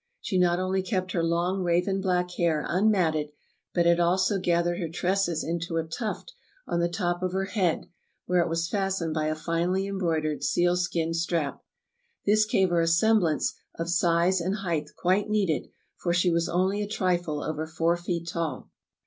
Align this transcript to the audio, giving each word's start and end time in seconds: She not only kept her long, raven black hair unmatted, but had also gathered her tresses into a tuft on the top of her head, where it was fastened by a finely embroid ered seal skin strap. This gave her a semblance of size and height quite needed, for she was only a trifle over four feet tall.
She 0.19 0.39
not 0.39 0.59
only 0.59 0.81
kept 0.81 1.11
her 1.11 1.21
long, 1.23 1.61
raven 1.61 2.01
black 2.01 2.31
hair 2.31 2.65
unmatted, 2.67 3.33
but 3.71 3.85
had 3.85 3.99
also 3.99 4.39
gathered 4.39 4.79
her 4.79 4.89
tresses 4.89 5.43
into 5.43 5.77
a 5.77 5.83
tuft 5.83 6.33
on 6.65 6.79
the 6.79 6.89
top 6.89 7.21
of 7.21 7.33
her 7.33 7.45
head, 7.45 7.85
where 8.25 8.41
it 8.41 8.49
was 8.49 8.67
fastened 8.67 9.13
by 9.13 9.27
a 9.27 9.35
finely 9.35 9.85
embroid 9.85 10.25
ered 10.25 10.41
seal 10.41 10.75
skin 10.75 11.13
strap. 11.13 11.63
This 12.25 12.45
gave 12.45 12.71
her 12.71 12.81
a 12.81 12.87
semblance 12.87 13.53
of 13.75 13.91
size 13.91 14.41
and 14.41 14.55
height 14.55 14.89
quite 14.97 15.29
needed, 15.29 15.67
for 15.97 16.15
she 16.15 16.31
was 16.31 16.49
only 16.49 16.81
a 16.81 16.87
trifle 16.87 17.43
over 17.43 17.67
four 17.67 17.95
feet 17.95 18.27
tall. 18.27 18.71